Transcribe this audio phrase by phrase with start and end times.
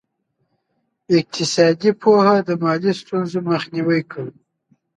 [1.17, 4.33] اقتصادي سواد د مالي ستونزو مخنیوی کوي.